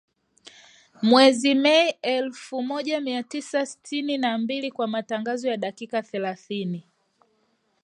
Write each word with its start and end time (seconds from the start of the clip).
Mwezi 1.01 1.55
Mei 1.55 1.93
elfu 2.01 2.63
moja 2.63 3.01
mia 3.01 3.23
tisa 3.23 3.65
sitini 3.65 4.17
na 4.17 4.37
mbili 4.37 4.71
kwa 4.71 4.87
matangazo 4.87 5.49
ya 5.49 5.57
dakika 5.57 6.01
thelathini 6.03 6.87